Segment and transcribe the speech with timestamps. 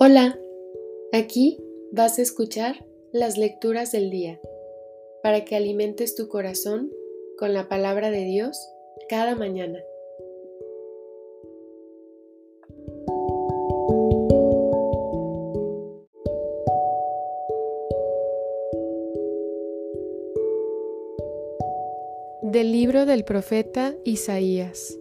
[0.00, 0.38] Hola,
[1.12, 1.58] aquí
[1.90, 4.40] vas a escuchar las lecturas del día
[5.24, 6.92] para que alimentes tu corazón
[7.36, 8.56] con la palabra de Dios
[9.08, 9.80] cada mañana.
[22.42, 24.96] Del libro del profeta Isaías.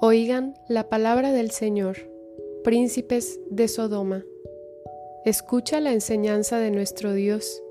[0.00, 2.17] Oigan la palabra del Señor
[2.68, 4.26] príncipes de Sodoma.
[5.24, 7.62] Escucha la enseñanza de nuestro Dios,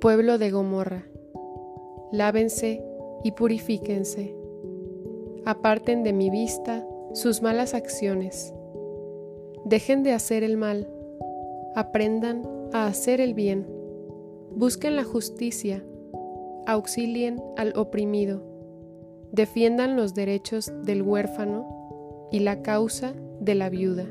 [0.00, 1.06] pueblo de Gomorra.
[2.10, 2.82] Lávense
[3.22, 4.34] y purifíquense.
[5.44, 8.54] Aparten de mi vista sus malas acciones.
[9.66, 10.88] Dejen de hacer el mal.
[11.74, 13.66] Aprendan a hacer el bien.
[14.52, 15.84] Busquen la justicia.
[16.66, 18.40] Auxilien al oprimido.
[19.32, 23.12] Defiendan los derechos del huérfano y la causa
[23.44, 24.06] de la viuda.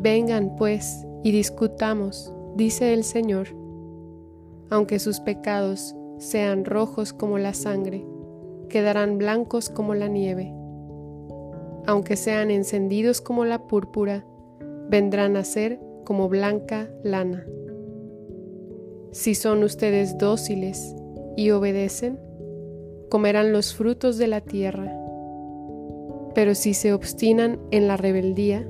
[0.00, 3.48] Vengan, pues, y discutamos, dice el Señor.
[4.70, 8.04] Aunque sus pecados sean rojos como la sangre,
[8.68, 10.52] quedarán blancos como la nieve.
[11.86, 14.26] Aunque sean encendidos como la púrpura,
[14.90, 17.46] vendrán a ser como blanca lana.
[19.10, 20.94] Si son ustedes dóciles
[21.36, 22.18] y obedecen,
[23.10, 25.03] comerán los frutos de la tierra
[26.34, 28.68] pero si se obstinan en la rebeldía,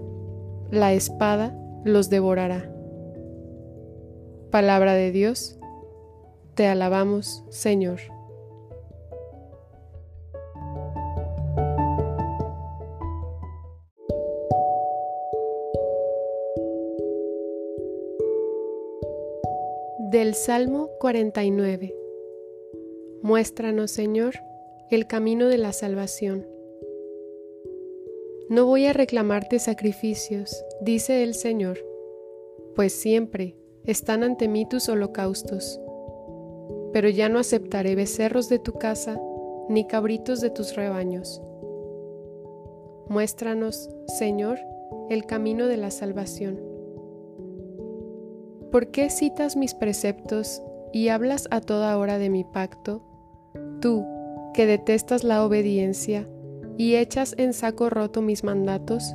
[0.70, 2.70] la espada los devorará.
[4.51, 5.59] Palabra de Dios,
[6.55, 8.01] te alabamos, Señor.
[20.11, 21.92] Del Salmo 49
[23.23, 24.35] Muéstranos, Señor,
[24.91, 26.53] el camino de la salvación
[28.50, 31.79] no voy a reclamarte sacrificios, dice el Señor,
[32.74, 35.80] pues siempre están ante mí tus holocaustos.
[36.92, 39.18] Pero ya no aceptaré becerros de tu casa,
[39.68, 41.41] ni cabritos de tus rebaños.
[43.08, 44.58] Muéstranos, Señor,
[45.08, 46.61] el camino de la salvación.
[48.70, 53.02] ¿Por qué citas mis preceptos y hablas a toda hora de mi pacto?
[53.80, 54.05] Tú,
[54.52, 56.29] que detestas la obediencia,
[56.77, 59.14] y echas en saco roto mis mandatos?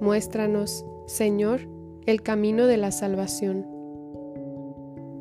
[0.00, 1.60] Muéstranos, Señor,
[2.06, 3.66] el camino de la salvación.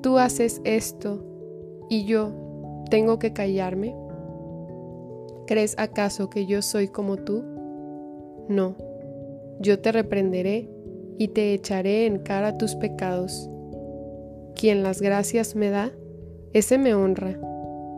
[0.02, 1.24] Tú haces esto
[1.90, 2.32] y yo
[2.90, 3.96] tengo que callarme.
[5.48, 7.44] ¿Crees acaso que yo soy como tú?
[8.48, 8.76] No,
[9.60, 10.70] yo te reprenderé
[11.18, 13.50] y te echaré en cara tus pecados.
[14.56, 15.92] Quien las gracias me da,
[16.54, 17.40] ese me honra,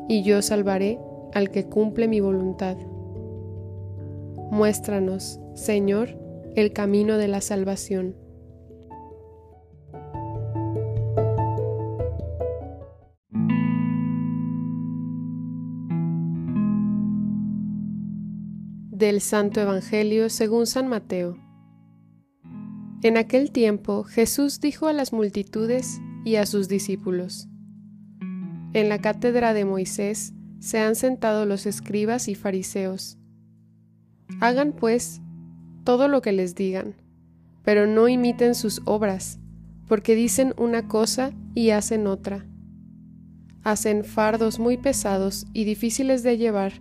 [0.08, 1.00] y yo salvaré
[1.35, 2.78] al que cumple mi voluntad.
[4.51, 6.18] Muéstranos, Señor,
[6.56, 8.16] el camino de la salvación.
[18.91, 21.38] Del Santo Evangelio según San Mateo.
[23.03, 27.50] En aquel tiempo Jesús dijo a las multitudes y a sus discípulos,
[28.72, 30.34] En la cátedra de Moisés
[30.66, 33.20] se han sentado los escribas y fariseos.
[34.42, 35.22] Hagan, pues,
[35.84, 36.96] todo lo que les digan,
[37.62, 39.40] pero no imiten sus obras,
[39.88, 42.48] porque dicen una cosa y hacen otra.
[43.62, 46.74] Hacen fardos muy pesados y difíciles de llevar,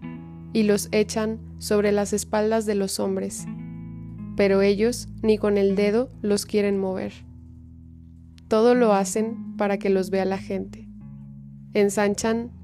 [0.54, 3.44] y los echan sobre las espaldas de los hombres,
[4.34, 7.12] pero ellos ni con el dedo los quieren mover.
[8.48, 10.88] Todo lo hacen para que los vea la gente.
[11.74, 12.63] Ensanchan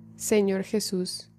[0.21, 1.30] Señor Jesús.